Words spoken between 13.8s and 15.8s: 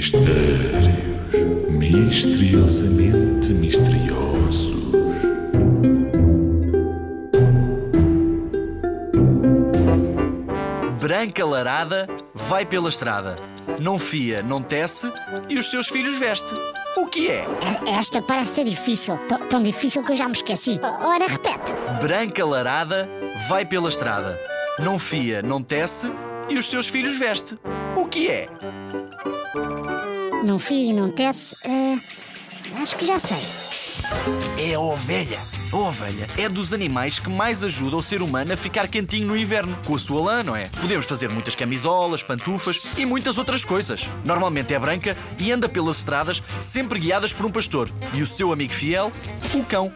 Não fia, não tece e os